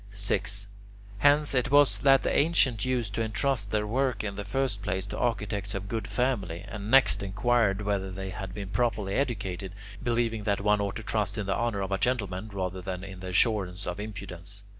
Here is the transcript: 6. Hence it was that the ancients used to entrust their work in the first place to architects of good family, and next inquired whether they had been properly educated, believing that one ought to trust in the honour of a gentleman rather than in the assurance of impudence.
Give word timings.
6. 0.13 0.67
Hence 1.19 1.53
it 1.53 1.69
was 1.69 1.99
that 1.99 2.23
the 2.23 2.35
ancients 2.35 2.85
used 2.85 3.13
to 3.13 3.21
entrust 3.23 3.69
their 3.69 3.85
work 3.85 4.23
in 4.23 4.33
the 4.33 4.43
first 4.43 4.81
place 4.81 5.05
to 5.05 5.15
architects 5.15 5.75
of 5.75 5.87
good 5.87 6.07
family, 6.07 6.65
and 6.67 6.89
next 6.89 7.21
inquired 7.21 7.83
whether 7.83 8.09
they 8.09 8.31
had 8.31 8.51
been 8.51 8.69
properly 8.69 9.13
educated, 9.13 9.73
believing 10.01 10.41
that 10.43 10.59
one 10.59 10.81
ought 10.81 10.95
to 10.95 11.03
trust 11.03 11.37
in 11.37 11.45
the 11.45 11.55
honour 11.55 11.81
of 11.81 11.91
a 11.91 11.99
gentleman 11.99 12.49
rather 12.51 12.81
than 12.81 13.03
in 13.03 13.19
the 13.19 13.27
assurance 13.27 13.85
of 13.85 13.99
impudence. 13.99 14.63